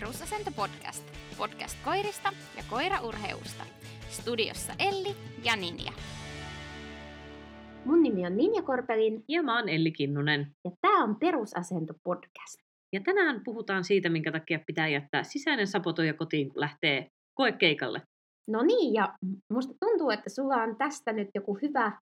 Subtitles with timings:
[0.00, 1.04] Perusasento podcast.
[1.38, 3.64] Podcast koirista ja koiraurheusta.
[4.08, 5.92] Studiossa Elli ja Ninja.
[7.84, 10.46] Mun nimi on Ninja Korpelin Ja mä oon Elli Kinnunen.
[10.64, 12.56] ja tämä on Perusasento podcast.
[12.92, 18.02] Ja tänään puhutaan siitä, minkä takia pitää jättää sisäinen sapotoija kotiin, kun lähtee koekeikalle.
[18.50, 19.14] No niin, ja
[19.52, 21.98] musta tuntuu, että sulla on tästä nyt joku hyvä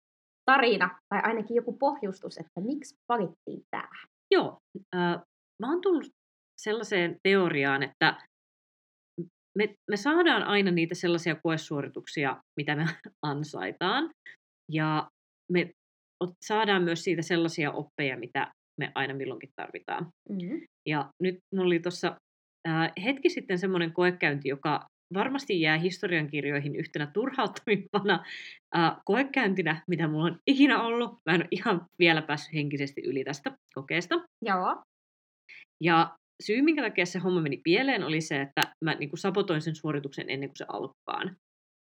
[0.46, 4.04] tarina, tai ainakin joku pohjustus, että miksi valittiin tämä.
[4.32, 4.58] Joo,
[4.96, 5.22] äh,
[5.60, 6.17] mä oon tullut
[6.62, 8.22] sellaiseen teoriaan, että
[9.58, 12.86] me, me saadaan aina niitä sellaisia koesuorituksia, mitä me
[13.32, 14.10] ansaitaan.
[14.72, 15.08] Ja
[15.52, 15.72] me
[16.46, 20.08] saadaan myös siitä sellaisia oppeja, mitä me aina milloinkin tarvitaan.
[20.30, 20.62] Mm-hmm.
[20.90, 22.16] Ja nyt mulla oli tuossa
[22.68, 28.24] äh, hetki sitten semmoinen koekäynti, joka varmasti jää historiankirjoihin yhtenä turhauttavimpana
[28.78, 31.12] äh, koekäyntinä, mitä mulla on ikinä ollut.
[31.26, 34.16] Mä en ole ihan vielä päässyt henkisesti yli tästä kokeesta.
[34.46, 34.84] Joo.
[35.84, 39.62] Ja syy, minkä takia se homma meni pieleen, oli se, että mä niin kuin sabotoin
[39.62, 41.22] sen suorituksen ennen kuin se alkaa.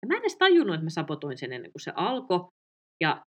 [0.02, 2.47] Ja mä en edes tajunnut, että mä sabotoin sen ennen kuin se alkoi.
[3.02, 3.22] Ja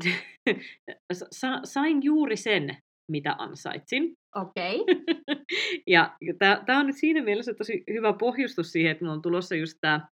[1.32, 2.78] sa- sain juuri sen,
[3.12, 4.14] mitä ansaitsin.
[4.36, 4.80] Okei.
[4.80, 4.96] Okay.
[5.88, 6.16] ja
[6.66, 10.08] tämä on nyt siinä mielessä tosi hyvä pohjustus siihen, että mulla on tulossa just tämä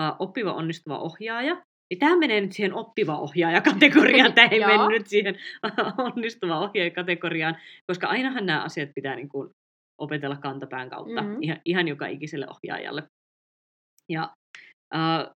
[0.00, 1.54] uh, oppiva onnistuva ohjaaja.
[1.90, 5.38] Niin tämä menee nyt siihen oppiva ohjaaja-kategoriaan, tämä ei mennyt nyt siihen
[5.98, 7.56] onnistuva ohjaaja-kategoriaan,
[7.86, 9.50] koska ainahan nämä asiat pitää niin kuin
[10.00, 11.42] opetella kantapään kautta Mhm.
[11.42, 13.02] ihan, ihan joka ikiselle ohjaajalle.
[14.08, 14.34] Ja
[14.94, 15.34] uh,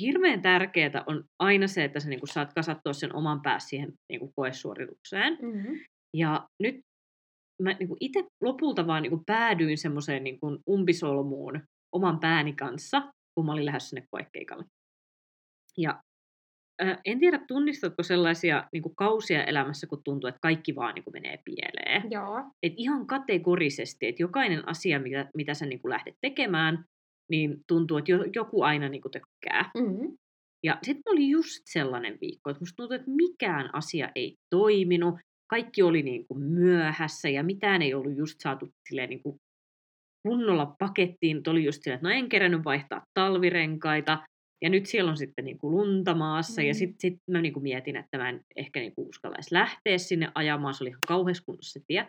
[0.00, 4.32] hirveän tärkeää on aina se, että sä niin saat kasattua sen oman päässä siihen niin
[4.36, 5.38] koesuoritukseen.
[5.42, 5.80] Mm-hmm.
[6.16, 6.80] Ja nyt
[7.62, 10.38] mä niin itse lopulta vaan niin päädyin semmoiseen niin
[10.70, 11.62] umpisolmuun
[11.94, 14.64] oman pääni kanssa, kun mä olin lähdössä sinne koekeikalle.
[15.78, 16.00] Ja
[17.04, 22.10] en tiedä, tunnistatko sellaisia niin kausia elämässä, kun tuntuu, että kaikki vaan niin menee pieleen.
[22.10, 22.50] Joo.
[22.62, 26.84] Et ihan kategorisesti, että jokainen asia, mitä, mitä sä niin lähdet tekemään,
[27.30, 29.70] niin tuntuu, että jo- joku aina niin tökkää.
[29.78, 30.16] Mm-hmm.
[30.64, 35.14] Ja sitten oli just sellainen viikko, että musta tuntui, että mikään asia ei toiminut.
[35.50, 39.36] Kaikki oli niin kuin myöhässä ja mitään ei ollut just saatu silleen niin kuin
[40.28, 41.36] kunnolla pakettiin.
[41.36, 44.18] Et oli just silleen, että no en kerännyt vaihtaa talvirenkaita.
[44.62, 46.62] Ja nyt siellä on sitten niin kuin lunta maassa.
[46.62, 46.68] Mm.
[46.68, 49.98] Ja sitten sit mä niin kuin mietin, että mä en ehkä niin kuin uskallaisi lähteä
[49.98, 50.74] sinne ajamaan.
[50.74, 52.06] Se oli ihan kauheassa kunnossa se tie.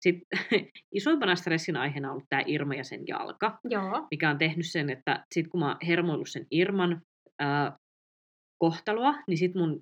[0.00, 0.26] Sitten
[0.94, 4.06] isoimpana stressin aiheena on ollut tämä Irma ja sen jalka Joo.
[4.10, 7.00] mikä on tehnyt sen, että sit kun mä oon hermoillut sen Irman
[7.38, 7.76] ää,
[8.58, 9.80] kohtaloa, niin sit mun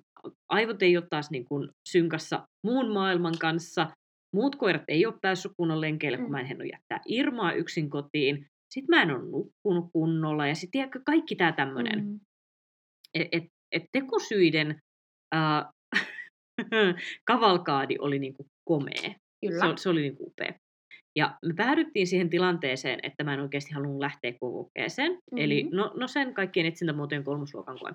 [0.49, 3.87] aivot ei ole taas niin kuin synkassa muun maailman kanssa.
[4.35, 6.31] Muut koirat ei ole päässyt kunnon lenkeille, kun Mm.
[6.31, 8.47] mä en ole jättää Irmaa yksin kotiin.
[8.75, 11.99] Sitten mä en ole nukkunut kunnolla ja sitten kaikki tämä tämmöinen.
[11.99, 12.19] Mm-hmm.
[13.13, 14.79] Et, et, et tekosyiden
[15.31, 15.71] ää,
[17.31, 19.15] kavalkaadi oli niinku komea.
[19.45, 19.75] Kyllä.
[19.77, 20.53] Se, se oli niin kuin upea.
[21.15, 25.11] Ja me päädyttiin siihen tilanteeseen, että mä en oikeasti halunnut lähteä kokeeseen.
[25.11, 25.37] Mm-hmm.
[25.37, 27.91] Eli no, no sen kaikkien etsintämuotojen kolmosluokan koe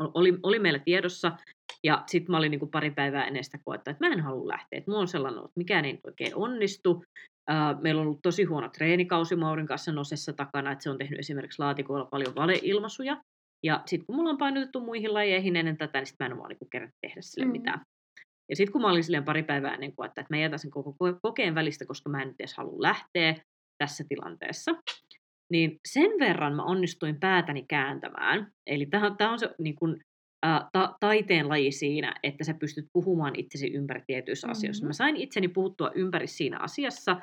[0.00, 1.32] ol- oli, oli meillä tiedossa.
[1.84, 4.48] Ja sitten mä olin niin kuin pari päivää ennen sitä koetta, että mä en halua
[4.48, 4.78] lähteä.
[4.78, 7.04] Että mulla on sellainen, että mikään ei oikein onnistu.
[7.80, 11.58] Meillä on ollut tosi huono treenikausi Maurin kanssa Nosessa takana, että se on tehnyt esimerkiksi
[11.58, 13.22] laatikoilla paljon valeilmaisuja.
[13.62, 16.48] Ja sitten kun mulla on painotettu muihin lajeihin ennen tätä, niin sit mä en vaan
[16.48, 17.52] niin kerran tehdä sille Mm.
[17.52, 17.80] mitään.
[18.48, 20.70] Ja sitten kun mä olin silleen pari päivää ennen kuin, että, että mä jätän sen
[20.70, 23.36] koko ko- kokeen välistä, koska mä en nyt edes halua lähteä
[23.78, 24.72] tässä tilanteessa,
[25.52, 28.52] niin sen verran mä onnistuin päätäni kääntämään.
[28.66, 28.86] Eli
[29.18, 30.00] tämä on se niin kun,
[30.72, 34.52] ta- taiteen laji siinä, että sä pystyt puhumaan itsesi ympäri tietyissä Mhm.
[34.52, 34.86] asioissa.
[34.86, 37.16] Mä sain itseni puuttua ympäri siinä asiassa,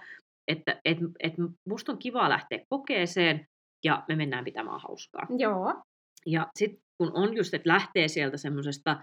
[0.47, 1.33] että et, et
[1.69, 3.45] musta on kiva lähteä kokeeseen
[3.85, 5.27] ja me mennään pitämään hauskaa.
[5.37, 5.81] Joo.
[6.25, 8.97] Ja sitten kun on just, että lähtee sieltä semmoisesta,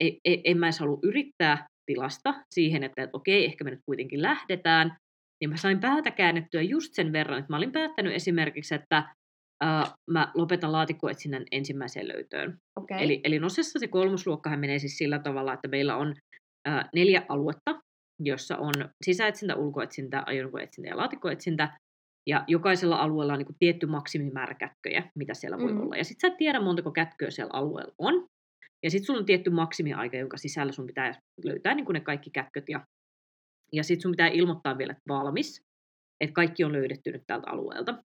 [0.00, 4.22] ei, en mä edes halua yrittää tilasta siihen, että, että okei, ehkä me nyt kuitenkin
[4.22, 4.96] lähdetään,
[5.40, 9.14] niin mä sain päätä käännettyä just sen verran, että mä olin päättänyt esimerkiksi, että
[9.60, 12.58] ää, mä lopetan laatikkoetsinnän ensimmäiseen löytöön.
[12.76, 13.04] Okei.
[13.04, 16.14] Eli, eli Nosessa se kolmosluokkahan menee siis sillä tavalla, että meillä on
[16.68, 17.80] ää, neljä aluetta,
[18.22, 18.72] jossa on
[19.04, 21.78] sisäetsintä, ulkoetsintä, ajoneuvoetsintä ja laatikkoetsintä.
[22.28, 25.80] Ja jokaisella alueella on niin kuin tietty maksimimäärä kätköjä, mitä siellä voi Mhm.
[25.80, 25.96] olla.
[25.96, 28.26] Ja sitten sä et tiedä, montako kätköä siellä alueella on.
[28.82, 32.30] Ja sitten sulla on tietty maksimiaika, jonka sisällä sun pitää löytää niin kuin ne kaikki
[32.30, 32.64] kätköt.
[32.68, 32.80] Ja,
[33.72, 35.62] ja sitten sun pitää ilmoittaa vielä, että valmis.
[36.20, 38.02] Että kaikki on löydetty nyt tältä alueelta.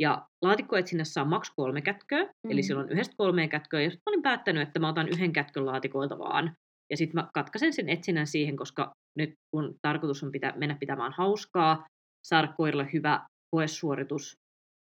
[0.00, 2.50] Ja laatikkoetsinnässä on maks kolme kätköä, mm.
[2.50, 3.80] eli silloin yhdestä kolmeen kätköä.
[3.80, 6.54] Ja mä olin päättänyt, että mä otan yhden kätkön laatikoilta vaan.
[6.90, 11.12] Ja sitten mä katkaisen sen etsinnän siihen, koska nyt kun tarkoitus on pitä, mennä pitämään
[11.12, 11.86] hauskaa,
[12.26, 14.34] saada koirille hyvä koesuoritus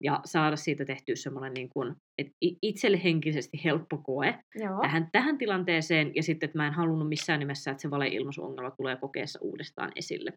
[0.02, 2.32] ja saada siitä tehtyä semmoinen niin kuin, että
[2.62, 4.80] itselle henkisesti helppo koe Joo.
[4.80, 6.14] tähän, tähän tilanteeseen.
[6.14, 10.32] Ja sitten, että mä en halunnut missään nimessä, että se valeilmaisuongelma tulee kokeessa uudestaan esille.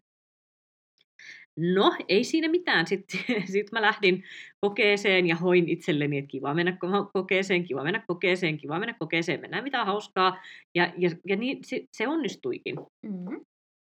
[1.58, 2.86] No, ei siinä mitään.
[2.86, 3.20] Sitten
[3.52, 4.24] sit mä lähdin
[4.60, 6.76] kokeeseen ja hoin itselleni, että kiva mennä
[7.12, 10.42] kokeeseen, kiva mennä kokeeseen, kiva mennä kokeeseen, mennään mitä hauskaa.
[10.74, 12.76] Ja, ja, ja niin, se, se onnistuikin.
[13.02, 13.44] Mm.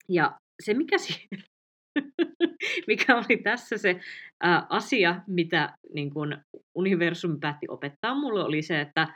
[0.09, 1.27] Ja se, mikä, si-
[2.87, 3.99] mikä oli tässä se
[4.45, 6.37] ä, asia, mitä niin kun
[6.75, 9.07] universumi päätti opettaa mulle, oli se, että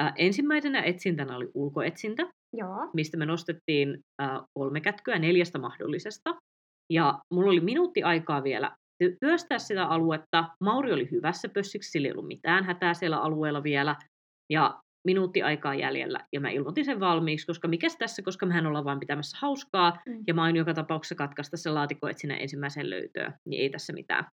[0.00, 2.90] ä, ensimmäisenä etsintänä oli ulkoetsintä, Joo.
[2.94, 4.26] mistä me nostettiin ä,
[4.58, 6.36] kolme kätköä neljästä mahdollisesta.
[6.92, 8.76] Ja mulla oli minuutti aikaa vielä
[9.20, 10.44] työstää sitä aluetta.
[10.60, 13.96] Mauri oli hyvässä pössiksi, sillä ei ollut mitään hätää siellä alueella vielä.
[14.52, 18.84] Ja minuutti aikaa jäljellä ja mä ilmoitin sen valmiiksi, koska mikäs tässä, koska mehän ollaan
[18.84, 20.24] vain pitämässä hauskaa Mm.
[20.26, 24.24] ja mä oon joka tapauksessa katkaista se laatikko etsinä ensimmäisen löytöön, niin ei tässä mitään.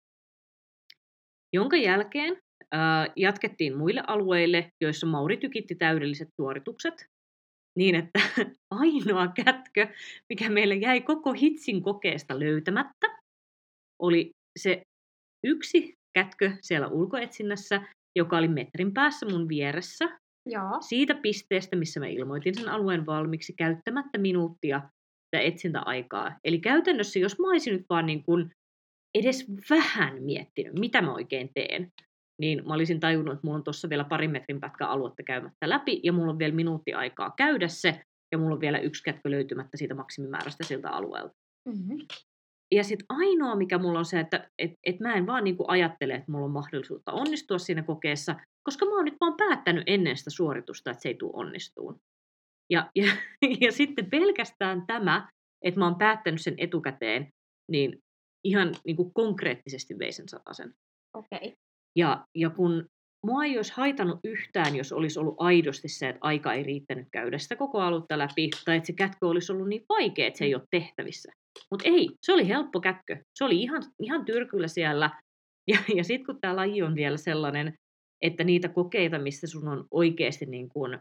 [1.53, 2.37] Jonka jälkeen
[2.73, 7.05] äh, jatkettiin muille alueille, joissa Mauri tykitti täydelliset suoritukset,
[7.77, 8.19] niin että
[8.81, 9.87] ainoa kätkö,
[10.29, 13.17] mikä meille jäi koko hitsin kokeesta löytämättä,
[14.01, 14.81] oli se
[15.43, 17.81] yksi kätkö siellä ulkoetsinnässä,
[18.15, 20.77] joka oli metrin päässä mun vieressä, Joo.
[20.81, 24.81] siitä pisteestä, missä mä ilmoitin sen alueen valmiiksi, käyttämättä minuuttia
[25.25, 26.39] sitä etsintäaikaa.
[26.43, 28.51] Eli käytännössä, jos mä olisin nyt vaan niin kuin
[29.15, 31.91] edes vähän miettinyt, mitä mä oikein teen,
[32.41, 35.99] niin mä olisin tajunnut, että mulla on tuossa vielä parin metrin pätkä aluetta käymättä läpi,
[36.03, 38.01] ja mulla on vielä minuutti aikaa käydä se,
[38.31, 41.33] ja mulla on vielä yksi kätkö löytymättä siitä maksimimäärästä siltä alueelta.
[41.65, 41.97] Mm-hmm.
[42.71, 46.13] Ja sitten ainoa, mikä mulla on se, että et, et mä en vaan niinku ajattele,
[46.13, 50.29] että mulla on mahdollisuutta onnistua siinä kokeessa, koska mä oon nyt vaan päättänyt ennen sitä
[50.29, 51.99] suoritusta, että se ei tule onnistuun.
[52.69, 53.11] Ja, ja,
[53.65, 55.29] ja sitten pelkästään tämä,
[55.65, 57.27] että mä oon päättänyt sen etukäteen,
[57.71, 57.99] niin
[58.43, 60.73] ihan niinku konkreettisesti vei sen sen.
[61.13, 61.37] Okei.
[61.37, 61.51] Okay.
[61.95, 62.85] Ja, ja kun
[63.25, 67.37] mua ei olisi haitanut yhtään, jos olisi ollut aidosti se, että aika ei riittänyt käydä
[67.37, 70.55] sitä koko alutta läpi, tai että se kätkö olisi ollut niin vaikea, että se ei
[70.55, 71.31] ole tehtävissä.
[71.71, 73.17] Mutta ei, se oli helppo kätkö.
[73.35, 75.09] Se oli ihan, ihan tyrkyllä siellä.
[75.67, 77.73] Ja, ja sitten kun tämä laji on vielä sellainen,
[78.21, 80.93] että niitä kokeita, missä sun on oikeasti niin kuin,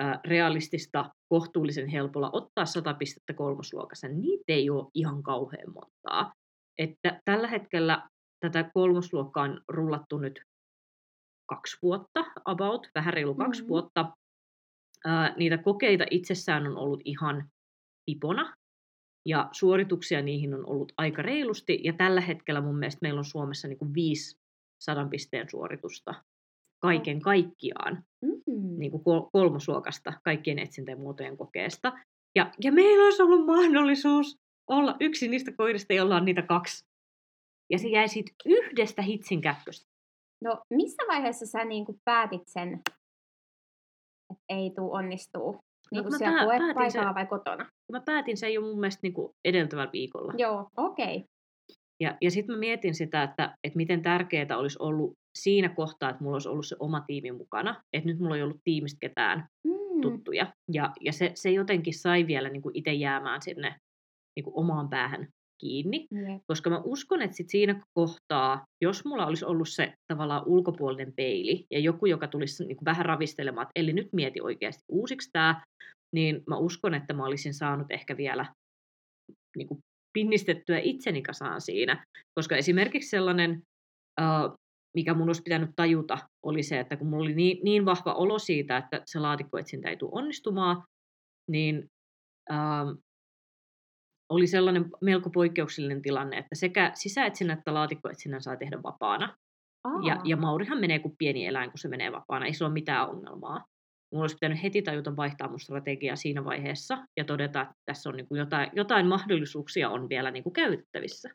[0.00, 6.32] ä, realistista, kohtuullisen helpolla ottaa 100 pistettä kolmosluokassa, niin niitä ei ole ihan kauhean montaa.
[6.78, 8.08] Että tällä hetkellä
[8.50, 10.42] tätä kolmosluokkaa on rullattu nyt
[11.46, 13.68] kaksi vuotta, about, vähän reilu kaksi mm-hmm.
[13.68, 14.12] vuotta.
[15.04, 17.48] Ää, niitä kokeita itsessään on ollut ihan
[18.06, 18.54] pipona,
[19.26, 23.68] ja suorituksia niihin on ollut aika reilusti, ja tällä hetkellä mun mielestä meillä on Suomessa
[23.68, 24.38] niin kuin viisi
[24.78, 26.14] sadan pisteen suoritusta
[26.82, 28.78] kaiken kaikkiaan, mm-hmm.
[28.78, 29.02] niin kuin
[29.32, 31.92] kolmosluokasta, kaikkien etsintäjen muotojen kokeesta.
[32.34, 36.84] Ja, ja meillä olisi ollut mahdollisuus olla yksi niistä koirista, jolla on niitä kaksi.
[37.74, 39.86] Ja se jäi siitä yhdestä hitsin kätköstä.
[40.44, 45.58] No, missä vaiheessa sä niin kuin päätit sen, että ei tule onnistuu?
[45.90, 47.70] Niin kuin no, siellä koepaikalla sen, vai kotona?
[47.92, 50.32] Mä päätin sen jo mun mielestä niin kuin edeltävällä viikolla.
[50.36, 51.16] Joo, okei.
[51.16, 51.28] Okay.
[52.00, 56.22] Ja, ja sitten mä mietin sitä, että, että miten tärkeää olisi ollut siinä kohtaa, että
[56.22, 57.82] mulla olisi ollut se oma tiimi mukana.
[57.92, 60.00] Että nyt mulla ei ollut tiimistä ketään mm.
[60.00, 60.52] tuttuja.
[60.72, 63.76] Ja, ja se, se jotenkin sai vielä niin kuin itse jäämään sinne
[64.36, 65.28] niin kuin omaan päähän
[65.64, 66.06] kiinni.
[66.12, 66.42] Yep.
[66.46, 71.66] Koska mä uskon, että sit siinä kohtaa, jos mulla olisi ollut se tavallaan ulkopuolinen peili
[71.70, 75.62] ja joku, joka tulisi niin kuin vähän ravistelemaan, että eli nyt mieti oikeasti uusiksi tämä,
[76.14, 78.46] niin mä uskon, että mä olisin saanut ehkä vielä
[79.56, 79.80] niin kuin
[80.12, 82.04] pinnistettyä itseni kasaan siinä.
[82.34, 83.62] Koska esimerkiksi sellainen,
[84.20, 84.56] uh,
[84.96, 88.38] mikä mun olisi pitänyt tajuta, oli se, että kun mulla oli niin, niin vahva olo
[88.38, 90.82] siitä, että se laatikkoetsintä ei tule onnistumaan,
[91.50, 91.84] niin
[94.34, 99.36] oli sellainen melko poikkeuksellinen tilanne, että sekä sisäetsinnän että laatikkoetsinnän saa tehdä vapaana.
[100.06, 102.46] Ja, ja Maurihan menee kuin pieni eläin, kun se menee vapaana.
[102.46, 103.64] Ei se ole mitään ongelmaa.
[104.12, 108.16] Mulla olisi pitänyt heti tajuta vaihtaa mun strategiaa siinä vaiheessa ja todeta, että tässä on
[108.16, 111.30] niin kuin jotain, jotain mahdollisuuksia on vielä niin kuin käytettävissä.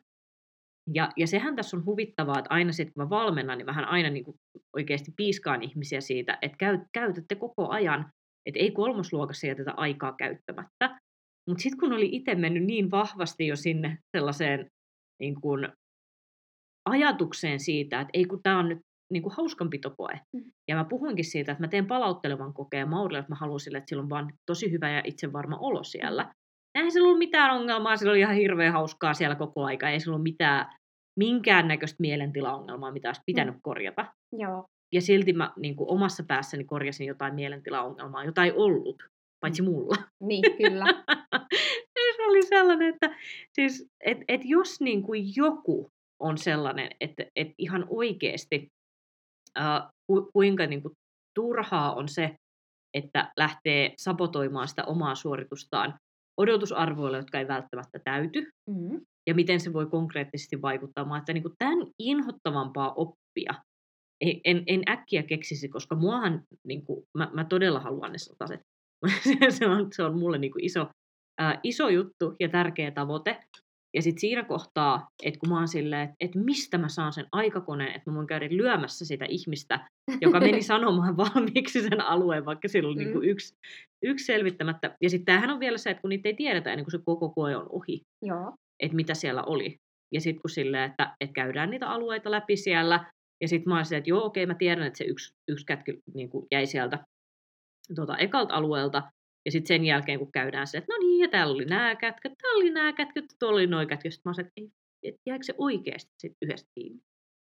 [0.94, 4.10] Ja, ja sehän tässä on huvittavaa, että aina sitten kun mä valmennan, niin vähän aina
[4.10, 4.36] niin kuin
[4.76, 8.12] oikeasti piiskaan ihmisiä siitä, että käy, käytätte koko ajan,
[8.46, 11.00] että ei kolmosluokassa jätetä aikaa käyttämättä,
[11.48, 14.70] mutta sitten kun oli itse mennyt niin vahvasti jo sinne sellaiseen
[15.20, 15.68] niin kun,
[16.88, 18.78] ajatukseen siitä, että ei kun tämä on nyt
[19.12, 20.20] niin kuin hauskanpitokoe.
[20.32, 20.44] Mm.
[20.68, 23.88] Ja mä puhuinkin siitä, että mä teen palauttelevan kokeen Maurille, että mä haluan sille, että
[23.88, 26.32] sillä on vaan tosi hyvä ja itsevarma olo siellä.
[26.74, 30.14] Eihän sillä ollut mitään ongelmaa, sillä oli ihan hirveän hauskaa siellä koko aika, ei sillä
[30.14, 30.66] ollut mitään,
[31.18, 33.60] minkäännäköistä mielentilaongelmaa, mitä olisi pitänyt mm.
[33.62, 34.06] korjata.
[34.38, 34.66] Joo.
[34.94, 39.02] Ja silti mä niin kuin omassa päässäni korjasin jotain mielentilaongelmaa, jota ei ollut
[39.40, 39.94] paitsi mulla.
[40.20, 40.84] Niin, kyllä.
[42.16, 43.16] se oli sellainen, että
[43.52, 48.68] siis, et, et jos niin kuin joku on sellainen, että et ihan oikeasti
[49.58, 50.94] äh, ku, kuinka niin kuin
[51.34, 52.36] turhaa on se,
[52.94, 55.98] että lähtee sabotoimaan sitä omaa suoritustaan
[56.36, 59.00] odotusarvoilla, jotka ei välttämättä täyty, mm-hmm.
[59.26, 61.18] ja miten se voi konkreettisesti vaikuttaa.
[61.18, 63.54] Että niin kuin tämän inhottavampaa oppia
[64.20, 68.60] en, en äkkiä keksisi, koska muahan, niin kuin, mä, mä todella haluan ne sotaset.
[69.58, 70.86] se, on, se on mulle niin kuin iso,
[71.40, 73.40] ää, iso juttu ja tärkeä tavoite.
[73.94, 77.26] Ja sitten siinä kohtaa, että kun mä oon silleen, että, että mistä mä saan sen
[77.32, 79.88] aikakoneen, että mä voin käydä lyömässä sitä ihmistä,
[80.20, 83.02] joka meni sanomaan valmiiksi sen alueen, vaikka sillä oli mm.
[83.02, 83.54] niin kuin yksi,
[84.02, 84.96] yksi selvittämättä.
[85.02, 87.28] Ja sitten tämähän on vielä se, että kun niitä ei tiedetä ennen kuin se koko
[87.28, 88.54] koe on ohi, Joo.
[88.80, 89.76] että mitä siellä oli.
[90.14, 93.98] Ja sitten kun silleen, että, että käydään niitä alueita läpi siellä, ja sitten mä olisin,
[93.98, 96.98] että joo, okei, mä tiedän, että se yksi, yksi kätky niin kuin jäi sieltä
[97.94, 99.02] tuota, ekalta alueelta,
[99.46, 102.32] ja sitten sen jälkeen, kun käydään se, että no niin, ja täällä oli nämä kätköt,
[102.42, 104.12] täällä oli nämä kätköt, tuolla oli noin kätköt.
[104.12, 107.00] Sitten mä olisin, että, että jääkö se oikeasti sit yhdestä kiinni?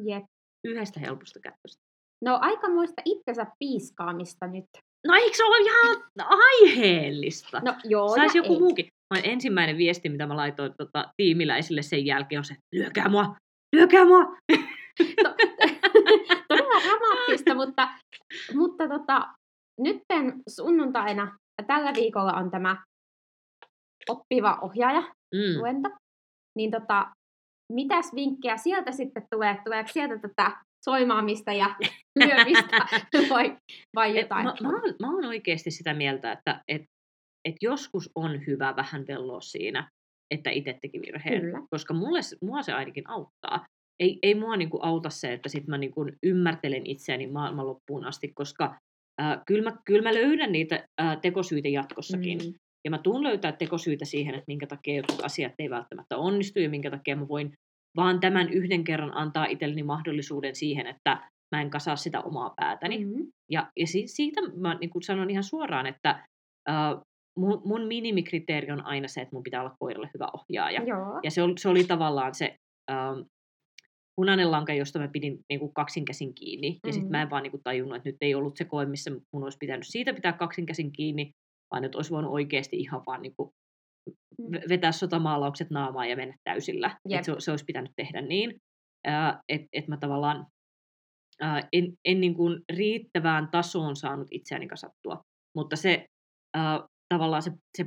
[0.03, 0.25] Jep.
[0.65, 1.83] Yhdestä helposta kätköstä.
[2.25, 4.65] No aikamoista itsensä piiskaamista nyt.
[5.07, 7.61] No eikö se ole ihan aiheellista?
[7.65, 8.59] No joo Saisi joku ei.
[8.59, 8.87] muukin.
[9.15, 13.37] Mä ensimmäinen viesti, mitä mä laitoin tota, tiimiläisille sen jälkeen, on se, että lyökää mua,
[13.77, 14.25] lyökää mua.
[15.23, 15.35] To-
[16.49, 17.89] Todella dramaattista, mutta,
[18.55, 19.29] mutta tota,
[19.81, 22.77] nytten sunnuntaina tällä viikolla on tämä
[24.09, 25.03] oppiva ohjaaja
[25.35, 25.61] Mm.
[25.61, 25.89] luento.
[26.57, 27.07] Niin tota,
[27.73, 29.59] mitäs vinkkejä sieltä sitten tulee?
[29.65, 31.75] Tuleeko sieltä tätä soimaamista ja
[32.21, 32.87] lyömistä
[33.31, 33.57] vai,
[33.95, 34.45] vai Et jotain?
[34.45, 36.83] Mä, mä, oon, mä oon oikeasti sitä mieltä, että et,
[37.45, 39.89] et joskus on hyvä vähän velloa siinä,
[40.35, 41.41] että itse teki virheen.
[41.41, 41.63] Kyllä.
[41.71, 43.67] Koska mulle, mua se ainakin auttaa.
[44.01, 48.33] Ei, ei mua niinku auta se, että sit mä niinku ymmärtelen itseäni maailman loppuun asti,
[48.35, 48.79] koska
[49.21, 52.39] äh, kyllä, mä, kyllä mä löydän niitä äh, tekosyitä jatkossakin.
[52.39, 52.55] Mm.
[52.85, 56.71] Ja mä tuun löytää tekosyitä siihen, että minkä takia jotkut asiat ei välttämättä onnistu ja
[56.71, 57.53] minkä takia mä voin
[57.97, 63.05] vaan tämän yhden kerran antaa itselleni mahdollisuuden siihen, että mä en kasaa sitä omaa päätäni.
[63.05, 63.27] Mm.
[63.51, 66.11] Ja, ja si- siitä mä niin kuin sanon ihan suoraan, että
[66.71, 67.01] äh,
[67.39, 70.83] mun, mun minimikriteeri on aina se, että mun pitää olla koiralle hyvä ohjaaja.
[70.83, 71.21] Joo.
[71.23, 72.57] Ja se oli, se oli tavallaan se
[72.91, 73.21] ähm,
[74.17, 76.67] punainen lanka, josta mä pidin niin kuin kaksin käsin kiinni.
[76.69, 76.93] Ja Mhm.
[76.95, 79.43] sitten mä en vaan niin kuin tajunnut, että nyt ei ollut se koe, missä mun
[79.45, 81.31] olisi pitänyt siitä pitää kaksin käsin kiinni,
[81.71, 83.51] vaan että olisi voinut oikeasti ihan vaan niin kuin
[84.39, 84.55] Mm.
[84.57, 86.99] ve- vetää sotamaalaukset naamaan ja mennä täysillä.
[87.09, 87.19] Jep.
[87.19, 88.51] Et se, se olisi pitänyt tehdä niin,
[89.49, 90.47] että et mä tavallaan
[91.73, 95.23] en, en niin kuin riittävään tasoon saanut itseäni kasattua.
[95.57, 96.07] Mutta se
[97.15, 97.87] tavallaan se, se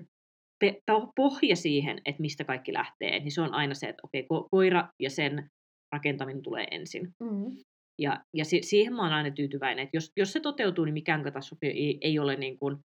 [0.59, 0.79] pe-
[1.15, 4.89] pohja siihen, että mistä kaikki lähtee, niin se on aina se, että okei, ko- koira
[5.01, 5.49] ja sen
[5.93, 7.09] rakentaminen tulee ensin.
[7.23, 7.57] Mm.
[8.01, 11.23] Ja, ja si- siihen mä oon aina tyytyväinen, että jos, jos se toteutuu, niin mikään
[11.23, 12.77] katastrofi ei, ei ole niin, kuin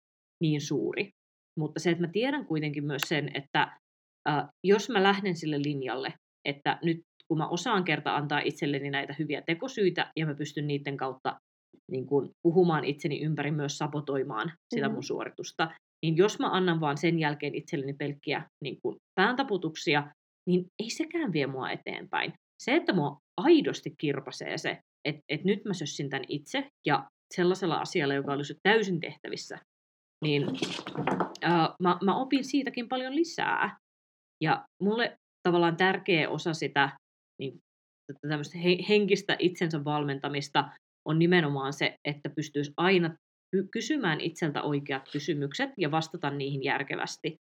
[0.42, 1.10] niin suuri.
[1.58, 3.62] Mutta se, että mä tiedän kuitenkin myös sen, että
[4.28, 6.12] äh, jos mä lähden sille linjalle,
[6.48, 10.96] että nyt kun mä osaan kerta antaa itselleni näitä hyviä tekosyitä ja mä pystyn niiden
[10.96, 11.36] kautta
[11.90, 14.94] niin kuin, puhumaan itseni ympäri myös sabotoimaan sitä Mhm.
[14.94, 15.70] mun suoritusta,
[16.04, 20.12] niin jos mä annan vaan sen jälkeen itselleni pelkkiä niin kuin, pääntaputuksia,
[20.48, 22.32] niin ei sekään vie mua eteenpäin.
[22.62, 27.76] Se, että mua aidosti kirpasee se, että, että nyt mä sössin tämän itse ja sellaisella
[27.76, 29.58] asialla, joka olisi täysin tehtävissä,
[30.24, 30.46] niin
[31.42, 33.76] ää, mä, mä opin siitäkin paljon lisää.
[34.42, 36.98] Ja mulle tavallaan tärkeä osa sitä
[37.40, 37.58] niin,
[38.28, 40.68] tämmöistä he- henkistä itsensä valmentamista
[41.08, 43.16] on nimenomaan se, että pystyisi aina
[43.50, 47.36] ky- kysymään itseltä oikeat kysymykset ja vastata niihin järkevästi.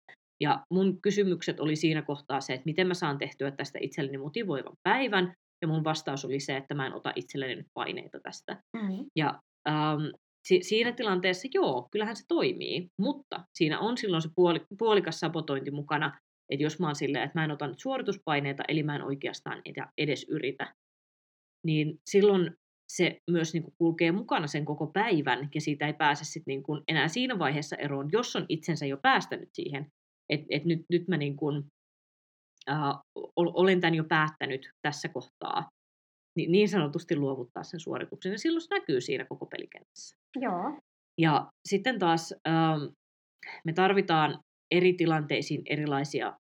[0.41, 4.77] Ja mun kysymykset oli siinä kohtaa se, että miten mä saan tehtyä tästä itselleni motivoivan
[4.83, 8.63] päivän, ja mun vastaus oli se, että mä en ota itselleni nyt paineita tästä.
[8.77, 9.05] Mm.
[9.17, 10.07] Ja ähm,
[10.49, 15.71] si- siinä tilanteessa joo, kyllähän se toimii, mutta siinä on silloin se puoli- puolikas sabotointi
[15.71, 16.19] mukana,
[16.51, 19.63] että jos mä oon silleen, että mä en ota nyt suorituspaineita, eli mä en oikeastaan
[19.65, 20.75] ed- edes yritä,
[21.67, 22.51] niin silloin
[22.93, 26.63] se myös niin kuin kulkee mukana sen koko päivän, ja siitä ei pääse sit niin
[26.63, 29.87] kuin enää siinä vaiheessa eroon, jos on itsensä jo päästänyt siihen,
[30.31, 31.65] että et nyt, nyt mä niin kuin,
[32.71, 32.95] äh,
[33.37, 35.69] olen tämän jo päättänyt tässä kohtaa,
[36.37, 40.17] niin, niin sanotusti luovuttaa sen suorituksen, ja silloin se näkyy siinä koko pelikentässä.
[40.37, 40.79] Joo.
[41.21, 42.83] Ja sitten taas ähm,
[43.65, 44.39] me tarvitaan
[44.71, 46.37] eri tilanteisiin erilaisia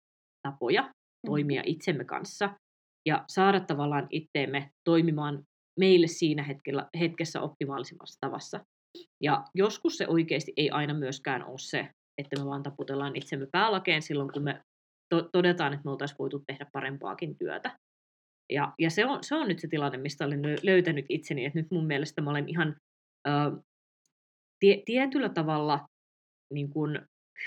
[0.49, 0.91] tapoja
[1.27, 2.51] toimia itsemme kanssa
[3.07, 5.43] ja saada tavallaan itteemme toimimaan
[5.81, 8.61] meille siinä hetkellä, hetkessä optimaalisimmassa tavassa.
[9.23, 14.03] Ja joskus se oikeasti ei aina myöskään ole se, että me vaan taputellaan itsemme päälakeen
[14.03, 14.61] silloin, kun me
[15.09, 17.79] to- todetaan, että me oltaisiin voitu tehdä parempaakin työtä.
[18.53, 21.59] Ja, ja se, on, se on nyt se tilanne, mistä olen lö- löytänyt itseni, että
[21.59, 22.77] nyt mun mielestä mä olen ihan
[23.29, 23.31] ö,
[24.61, 25.87] tie, tietyllä tavalla
[26.53, 27.01] niin kuin,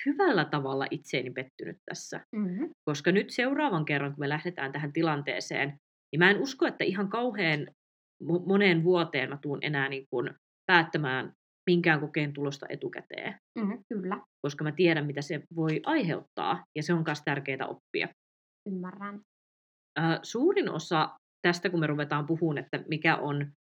[0.05, 2.25] hyvällä tavalla itseeni pettynyt tässä.
[2.31, 2.69] Mm.
[2.83, 5.79] Koska nyt seuraavan kerran, kun me lähdetään tähän tilanteeseen,
[6.11, 7.67] niin mä en usko, että ihan kauhean
[8.23, 10.29] mo- moneen vuoteen mä tuun enää niin kuin
[10.65, 11.33] päättämään
[11.67, 13.83] minkään kokeen tulosta etukäteen, Mm.
[13.89, 18.07] Kyllä, koska mä tiedän, mitä se voi aiheuttaa, ja se on myös tärkeää oppia.
[18.69, 19.21] ymmärrän.
[19.99, 21.09] äh, suurin osa
[21.41, 23.51] tästä, kun me ruvetaan puhumaan, että mikä on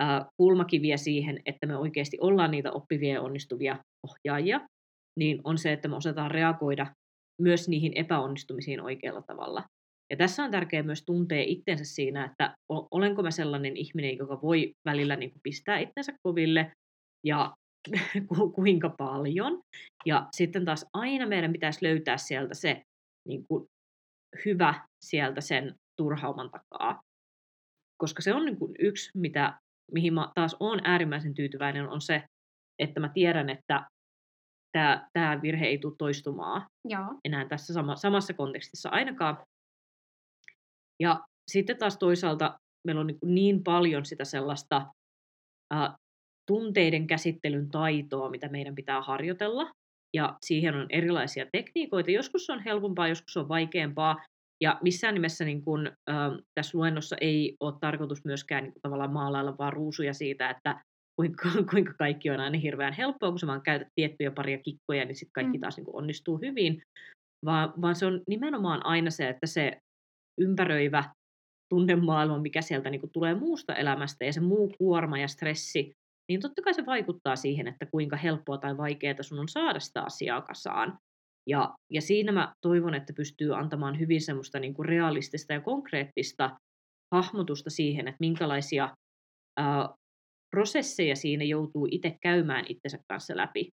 [0.00, 4.60] äh, kulmakiviä siihen, että me oikeasti ollaan niitä oppivia ja onnistuvia ohjaajia,
[5.18, 6.86] niin on se, että me osataan reagoida
[7.42, 9.64] myös niihin epäonnistumisiin oikealla tavalla.
[10.10, 14.72] Ja tässä on tärkeää myös tuntea itsensä siinä, että olenko mä sellainen ihminen, joka voi
[14.88, 16.72] välillä niin kuin pistää itsensä koville
[17.24, 17.54] ja
[18.28, 19.60] ku, kuinka paljon.
[20.06, 22.82] Ja sitten taas aina meidän pitäisi löytää sieltä se
[23.28, 23.66] niin kuin,
[24.44, 27.00] hyvä sieltä sen turhauman takaa.
[28.02, 29.58] Koska se on niin kuin yksi, mitä,
[29.92, 32.22] mihin mä taas olen äärimmäisen tyytyväinen, on se,
[32.78, 33.88] että mä tiedän, että
[34.72, 37.18] tämä, tämä virhe ei tule toistumaan Joo.
[37.24, 39.36] enää tässä sama, samassa kontekstissa ainakaan.
[41.00, 41.20] Ja
[41.50, 44.86] sitten taas toisaalta meillä on niin, niin paljon sitä sellaista
[46.48, 49.70] tunteiden käsittelyn taitoa, mitä meidän pitää harjoitella.
[50.16, 52.10] Ja siihen on erilaisia tekniikoita.
[52.10, 54.16] Joskus on helpompaa, joskus on vaikeampaa.
[54.60, 56.16] Ja missään nimessä niin kun, äh,
[56.54, 60.82] tässä luennossa ei ole tarkoitus myöskään niin kun, tavallaan maalailla vaan ruusuja siitä, että
[61.20, 65.16] kuinka, kuinka kaikki on aina hirveän helppoa, kun sä vaan käytät tiettyjä paria kikkoja, niin
[65.16, 65.60] sitten kaikki mm.
[65.60, 66.82] taas niin kun, onnistuu hyvin.
[67.44, 69.78] Vaan, vaan se on nimenomaan aina se, että se
[70.40, 71.04] ympäröivä
[71.74, 75.92] tunnemaailma, mikä sieltä niin kun, tulee muusta elämästä ja se muu kuorma ja stressi,
[76.28, 80.02] niin totta kai se vaikuttaa siihen, että kuinka helppoa tai vaikeaa sun on saada sitä
[80.02, 80.98] asiaa kasaan.
[81.48, 86.58] Ja, ja siinä mä toivon, että pystyy antamaan hyvin semmoista niin kuin realistista ja konkreettista
[87.14, 88.94] hahmotusta siihen, että minkälaisia
[89.58, 89.88] ää,
[90.50, 93.68] prosesseja siinä joutuu itse käymään itsensä kanssa läpi.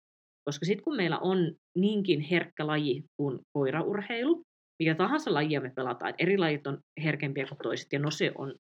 [0.48, 4.42] Koska sitten kun meillä on niinkin herkkä laji kuin koiraurheilu,
[4.82, 8.32] mikä tahansa lajia me pelataan, että eri lajit on herkempiä kuin toiset, ja no se
[8.38, 8.54] on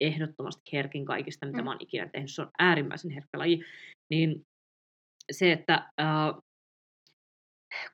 [0.00, 1.64] ehdottomasti herkin kaikista, mitä mm.
[1.64, 2.30] mä oon ikinä tehnyt.
[2.30, 3.64] Se on äärimmäisen herkkä laji.
[4.10, 4.42] Niin
[5.32, 6.34] se, että äh,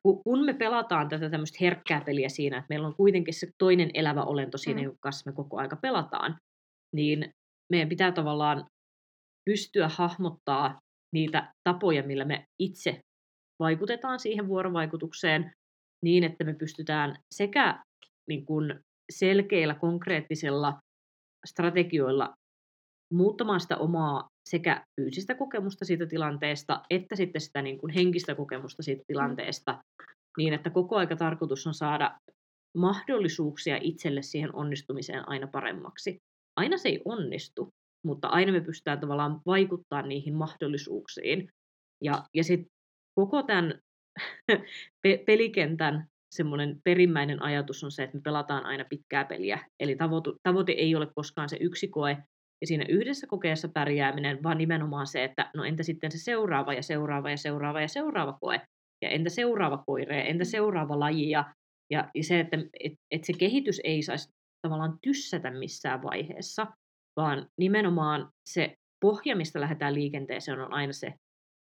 [0.03, 4.23] kun me pelataan tätä tämmöistä herkkää peliä siinä, että meillä on kuitenkin se toinen elävä
[4.23, 4.83] olento siinä, mm.
[4.83, 6.37] jonka kanssa me koko aika pelataan,
[6.95, 7.29] niin
[7.71, 8.65] meidän pitää tavallaan
[9.49, 10.77] pystyä hahmottaa
[11.13, 12.99] niitä tapoja, millä me itse
[13.59, 15.51] vaikutetaan siihen vuorovaikutukseen
[16.03, 17.83] niin, että me pystytään sekä
[18.29, 18.79] niin kuin
[19.11, 20.79] selkeillä, konkreettisella
[21.45, 22.33] strategioilla
[23.13, 28.83] muuttamaan sitä omaa sekä fyysistä kokemusta siitä tilanteesta, että sitten sitä niin kuin henkistä kokemusta
[28.83, 29.05] siitä mm.
[29.07, 29.83] tilanteesta,
[30.37, 32.19] niin että koko aika tarkoitus on saada
[32.77, 36.17] mahdollisuuksia itselle siihen onnistumiseen aina paremmaksi.
[36.55, 37.69] Aina se ei onnistu,
[38.05, 41.49] mutta aina me pystytään tavallaan vaikuttaa niihin mahdollisuuksiin.
[42.03, 42.67] Ja, ja sitten
[43.19, 43.79] koko tämän
[45.25, 49.59] pelikentän semmoinen perimmäinen ajatus on se, että me pelataan aina pitkää peliä.
[49.79, 52.17] Eli tavoite, tavoite ei ole koskaan se yksi koe
[52.61, 56.83] ja siinä yhdessä kokeessa pärjääminen, vaan nimenomaan se, että no entä sitten se seuraava ja
[56.83, 58.61] seuraava ja seuraava ja seuraava koe.
[59.01, 60.47] Ja entä seuraava koire, entä mm.
[60.47, 61.53] seuraava laji ja,
[61.91, 64.29] ja se, että et, et se kehitys ei saisi
[64.61, 66.67] tavallaan tyssätä missään vaiheessa,
[67.15, 71.13] vaan nimenomaan se pohja, mistä lähdetään liikenteeseen, on aina se,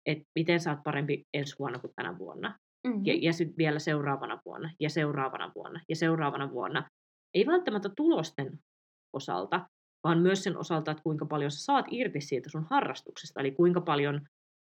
[0.07, 2.59] että miten sä oot parempi ensi vuonna kuin tänä vuonna.
[2.87, 3.07] Mm-hmm.
[3.07, 6.89] Ja, ja sitten vielä seuraavana vuonna, ja seuraavana vuonna, ja seuraavana vuonna.
[7.35, 8.59] Ei välttämättä tulosten
[9.13, 9.69] osalta,
[10.05, 13.81] vaan myös sen osalta, että kuinka paljon sä saat irti siitä sun harrastuksesta, eli kuinka
[13.81, 14.21] paljon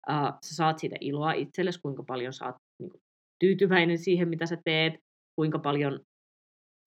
[0.10, 3.02] äh, sä saat siitä iloa itsellesi, kuinka paljon sä oot niin kuin,
[3.40, 4.94] tyytyväinen siihen, mitä sä teet,
[5.36, 6.00] kuinka paljon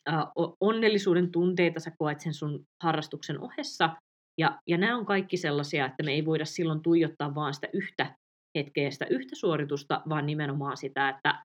[0.08, 0.24] äh,
[0.60, 3.96] onnellisuuden tunteita sä koet sen sun harrastuksen ohessa.
[4.38, 8.16] Ja, ja nämä on kaikki sellaisia, että me ei voida silloin tuijottaa vaan sitä yhtä
[8.58, 11.44] hetkeä, sitä yhtä suoritusta, vaan nimenomaan sitä, että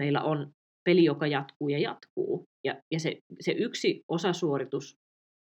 [0.00, 0.52] meillä on
[0.88, 2.44] peli, joka jatkuu ja jatkuu.
[2.66, 4.96] Ja, ja se, se yksi osasuoritus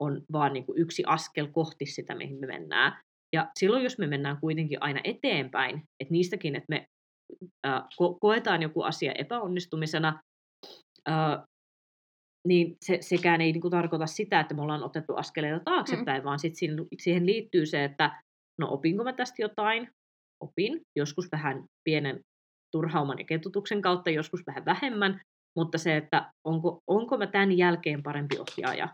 [0.01, 3.01] on vaan niin kuin yksi askel kohti sitä, mihin me mennään.
[3.35, 6.85] Ja silloin, jos me mennään kuitenkin aina eteenpäin, että niistäkin, että me
[7.67, 10.19] äh, ko- koetaan joku asia epäonnistumisena,
[11.09, 11.43] äh,
[12.47, 16.25] niin se, sekään ei niin kuin, tarkoita sitä, että me ollaan otettu askeleita taaksepäin, mm.
[16.25, 18.21] vaan sit siihen, siihen liittyy se, että
[18.59, 19.87] no opinko mä tästä jotain,
[20.41, 22.19] opin, joskus vähän pienen
[22.71, 25.21] turhauman ja ketutuksen kautta, joskus vähän vähemmän,
[25.57, 28.89] mutta se, että onko, onko mä tämän jälkeen parempi ohjaaja,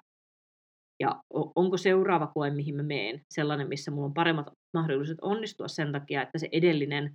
[1.00, 1.22] ja
[1.56, 6.22] onko seuraava koe, mihin mä meen, sellainen, missä mulla on paremmat mahdollisuudet onnistua sen takia,
[6.22, 7.14] että se edellinen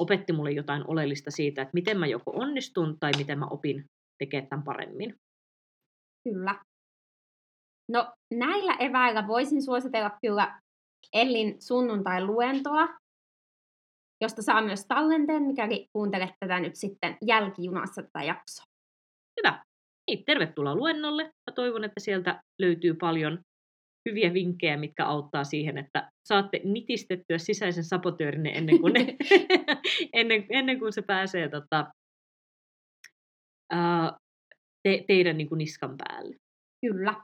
[0.00, 3.84] opetti mulle jotain oleellista siitä, että miten mä joko onnistun tai miten mä opin
[4.18, 5.14] tekemään tämän paremmin.
[6.24, 6.64] Kyllä.
[7.92, 10.60] No näillä eväillä voisin suositella kyllä
[11.12, 12.97] Ellin sunnuntai-luentoa,
[14.20, 18.64] josta saa myös tallenteen, mikäli kuuntelet tätä nyt sitten jälkijunassa tätä jaksoa.
[19.40, 19.64] Hyvä.
[20.10, 21.24] Niin, tervetuloa luennolle.
[21.24, 23.38] Mä toivon, että sieltä löytyy paljon
[24.08, 29.16] hyviä vinkkejä, mitkä auttaa siihen, että saatte nitistettyä sisäisen sabotöörinne ennen kuin, ne,
[30.12, 31.92] ennen, ennen kuin se pääsee tota,
[33.72, 34.18] ää,
[34.82, 36.36] te, teidän niin kuin niskan päälle.
[36.86, 37.14] Kyllä.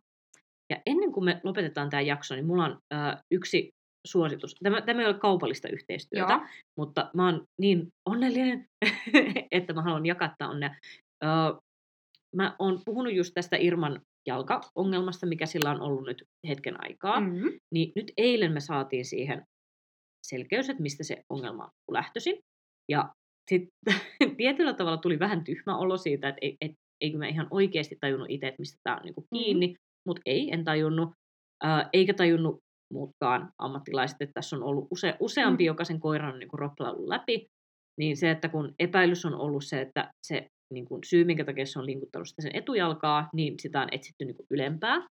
[0.71, 3.74] Ja ennen kuin me lopetetaan tämä jakso, niin mulla on äh, yksi
[4.07, 4.55] suositus.
[4.63, 6.47] Tämä, tämä ei ole kaupallista yhteistyötä, Joo.
[6.79, 8.67] mutta mä oon niin onnellinen,
[9.51, 10.75] että mä haluan jakaa onnea.
[11.25, 11.31] Öö,
[12.37, 17.21] mä oon puhunut just tästä Irman jalkaongelmasta, mikä sillä on ollut nyt hetken aikaa.
[17.21, 17.27] Mm.
[17.27, 17.59] Mm.
[17.75, 19.45] Niin nyt eilen me saatiin siihen
[20.27, 22.39] selkeys, että mistä se ongelma on lähtöisin.
[22.89, 23.15] Ja
[23.51, 23.71] sitten
[24.37, 28.31] tietyllä tavalla tuli vähän tyhmä olo siitä, että ei, et, eikö mä ihan oikeasti tajunnut
[28.31, 29.67] itse, että mistä tämä on niinku kiinni.
[29.67, 29.75] Mm.
[30.07, 31.11] Mutta ei, en tajunnut.
[31.93, 35.67] Eikä tajunnut muutkaan ammattilaiset, että tässä on ollut use, useampi, Mm.
[35.67, 37.47] joka sen koiran on niinku roplaillut läpi.
[38.01, 41.67] Niin se, että kun epäilys on ollut se, että se niin kuin syy, minkä takia
[41.67, 45.07] se on linkuttanut sitä sen etujalkaa, niin sitä on etsitty niin kuin ylempää.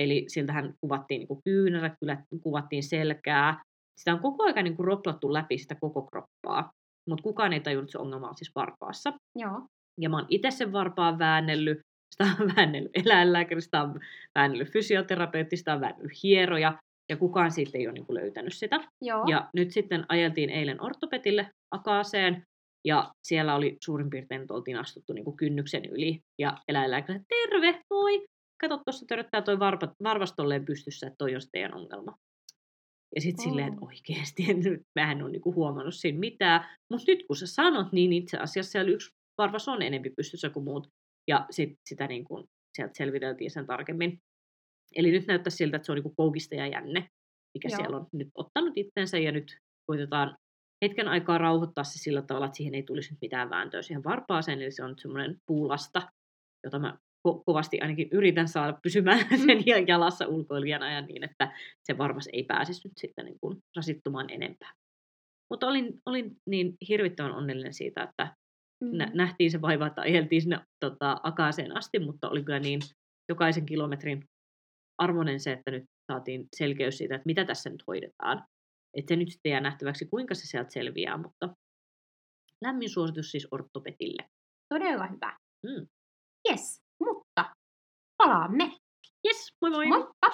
[0.00, 3.62] Eli siltähän kuvattiin niin kuin kyynärät, kyllä kuvattiin selkää.
[4.00, 6.70] Sitä on koko ajan niin kuin roplattu läpi sitä koko kroppaa.
[7.08, 9.12] Mutta kukaan ei tajunnut, että se ongelma on siis varpaassa.
[9.38, 9.66] Joo.
[10.00, 11.78] Ja mä oon itse sen varpaan väännellyt.
[12.14, 14.00] Sitä on väännellyt eläinlääkäri, sitä on
[14.34, 16.78] väännellyt fysioterapeutti, sitä on väännellyt hieroja.
[17.10, 18.80] Ja kukaan siitä ei ole niin kuin löytänyt sitä.
[19.00, 19.24] Joo.
[19.28, 22.42] Ja nyt sitten ajeltiin eilen ortopetille Akaaseen,
[22.84, 26.20] ja siellä oli suurin piirtein, että oltiin astuttu niin kuin kynnyksen yli.
[26.38, 28.26] Ja eläinlääkäri terve, moi,
[28.60, 32.16] kato, tuossa töröttää toi varpa, varvastolleen pystyssä, että toi on teidän ongelma.
[33.14, 33.50] Ja sitten Oo.
[33.50, 34.42] silleen, että oikeasti,
[35.00, 36.68] mä en ole niinku huomannut siinä mitään.
[36.90, 40.64] Mutta nyt kun sä sanot, niin itse asiassa siellä yksi varvas on enempi pystyssä kuin
[40.64, 40.88] muut.
[41.28, 44.18] Ja sit sitä niinku, sieltä selviteltiin sen tarkemmin.
[44.96, 47.08] Eli nyt näyttää siltä, että se on niinku koukista ja jänne,
[47.54, 47.76] mikä Joo.
[47.76, 49.18] siellä on nyt ottanut itsensä.
[49.18, 49.56] Ja nyt
[49.90, 50.36] koitetaan
[50.84, 54.62] hetken aikaa rauhoittaa se sillä tavalla, että siihen ei tulisi nyt mitään vääntöä siihen varpaaseen.
[54.62, 56.02] Eli se on semmoinen puulasta,
[56.64, 56.98] jota mä
[57.28, 61.52] ko- kovasti ainakin yritän saada pysymään sen ja jalassa ulkoilijana ja niin, että
[61.84, 64.72] se varmas ei pääsisi nyt sitten niin kuin rasittumaan enempää.
[65.52, 68.34] Mutta olin, olin niin hirvittävän onnellinen siitä, että
[68.84, 68.96] Mm.
[68.98, 72.80] nä- nähtiin se vaiva, että ajeltiin sinne tota, Akaaseen asti, mutta oli kyllä niin
[73.28, 74.24] jokaisen kilometrin
[75.00, 78.44] arvoinen se, että nyt saatiin selkeys siitä, että mitä tässä nyt hoidetaan.
[78.94, 81.48] Että se nyt sitten jää nähtäväksi, kuinka se sieltä selviää, mutta
[82.64, 84.30] lämmin suositus siis ortopetille.
[84.68, 85.36] Todella hyvä.
[85.66, 85.86] Mm.
[86.50, 87.54] Yes, mutta
[88.16, 88.64] palaamme.
[89.26, 89.86] Yes, moi moi!
[89.86, 90.30] Moikka!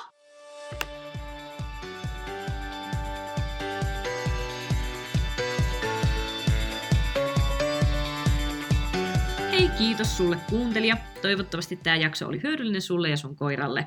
[9.51, 10.97] Hei, kiitos sulle kuuntelija.
[11.23, 13.87] Toivottavasti tämä jakso oli hyödyllinen sulle ja sun koiralle.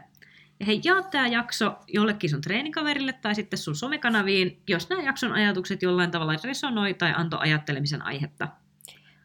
[0.68, 5.82] Hei, jaa tämä jakso jollekin sun treenikaverille tai sitten sun somekanaviin, jos nämä jakson ajatukset
[5.82, 8.48] jollain tavalla resonoi tai antoi ajattelemisen aihetta.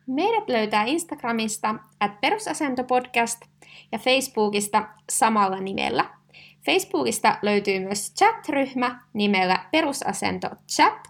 [0.06, 3.40] Meidät löytää Instagramista at perusasentopodcast
[3.92, 6.10] ja Facebookista samalla nimellä.
[6.66, 11.08] Facebookista löytyy myös chat-ryhmä nimellä Perusasento Chat,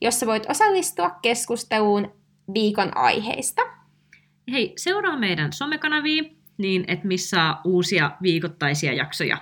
[0.00, 2.12] jossa voit osallistua keskusteluun
[2.54, 3.62] viikon aiheista.
[4.52, 6.22] Hei, seuraa meidän somekanavia,
[6.58, 9.38] niin et missaa uusia viikoittaisia jaksoja.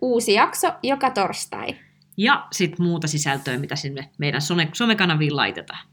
[0.00, 1.74] Uusi jakso joka torstai.
[2.16, 5.86] Ja sitten muuta sisältöä, mitä sinne meidän some- somekanaviin laitetaan.